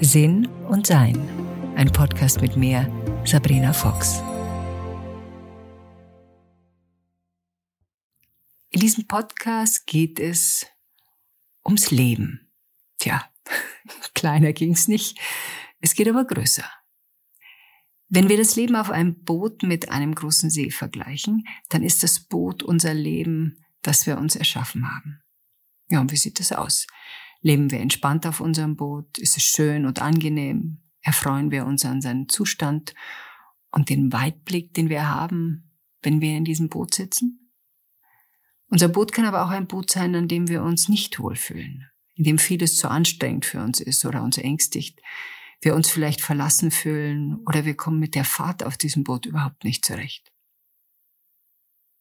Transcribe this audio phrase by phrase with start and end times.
[0.00, 1.16] Sinn und Sein.
[1.74, 2.86] Ein Podcast mit mir,
[3.24, 4.20] Sabrina Fox.
[8.68, 10.66] In diesem Podcast geht es
[11.64, 12.52] ums Leben.
[12.98, 13.24] Tja,
[14.14, 15.18] kleiner ging's nicht.
[15.80, 16.70] Es geht aber größer.
[18.10, 22.20] Wenn wir das Leben auf einem Boot mit einem großen See vergleichen, dann ist das
[22.20, 25.22] Boot unser Leben, das wir uns erschaffen haben.
[25.88, 26.86] Ja, und wie sieht das aus?
[27.46, 29.18] Leben wir entspannt auf unserem Boot?
[29.18, 30.78] Ist es schön und angenehm?
[31.00, 32.92] Erfreuen wir uns an seinen Zustand
[33.70, 35.70] und den Weitblick, den wir haben,
[36.02, 37.52] wenn wir in diesem Boot sitzen?
[38.66, 42.24] Unser Boot kann aber auch ein Boot sein, an dem wir uns nicht wohlfühlen, in
[42.24, 45.00] dem vieles zu anstrengend für uns ist oder uns ängstigt,
[45.60, 49.62] wir uns vielleicht verlassen fühlen oder wir kommen mit der Fahrt auf diesem Boot überhaupt
[49.62, 50.32] nicht zurecht.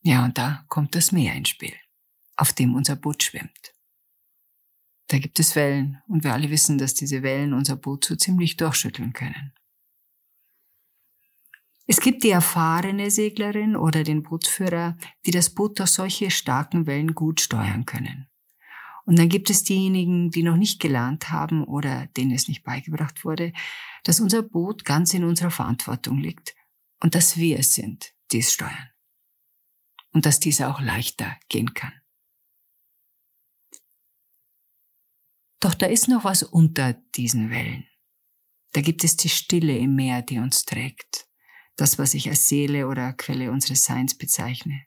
[0.00, 1.74] Ja, und da kommt das Meer ins Spiel,
[2.34, 3.73] auf dem unser Boot schwimmt.
[5.14, 8.56] Da gibt es Wellen und wir alle wissen, dass diese Wellen unser Boot so ziemlich
[8.56, 9.52] durchschütteln können.
[11.86, 17.14] Es gibt die erfahrene Seglerin oder den Bootsführer, die das Boot durch solche starken Wellen
[17.14, 18.28] gut steuern können.
[19.04, 23.24] Und dann gibt es diejenigen, die noch nicht gelernt haben oder denen es nicht beigebracht
[23.24, 23.52] wurde,
[24.02, 26.56] dass unser Boot ganz in unserer Verantwortung liegt
[27.00, 28.90] und dass wir es sind, die es steuern.
[30.10, 31.92] Und dass dies auch leichter gehen kann.
[35.64, 37.86] Doch da ist noch was unter diesen Wellen.
[38.74, 41.26] Da gibt es die Stille im Meer, die uns trägt.
[41.74, 44.82] Das, was ich als Seele oder Quelle unseres Seins bezeichne.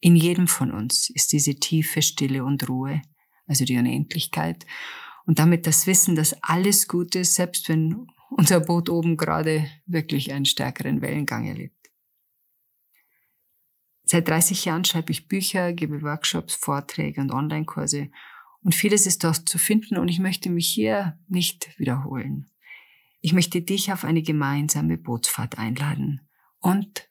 [0.00, 3.00] In jedem von uns ist diese tiefe Stille und Ruhe,
[3.46, 4.66] also die Unendlichkeit,
[5.24, 10.34] und damit das Wissen, dass alles gut ist, selbst wenn unser Boot oben gerade wirklich
[10.34, 11.90] einen stärkeren Wellengang erlebt.
[14.04, 18.10] Seit 30 Jahren schreibe ich Bücher, gebe Workshops, Vorträge und Online-Kurse
[18.66, 22.50] und vieles ist dort zu finden und ich möchte mich hier nicht wiederholen.
[23.20, 26.28] Ich möchte dich auf eine gemeinsame Bootsfahrt einladen
[26.58, 27.08] und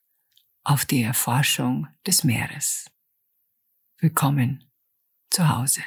[0.65, 2.91] auf die Erforschung des Meeres.
[3.99, 4.69] Willkommen
[5.29, 5.81] zu Hause.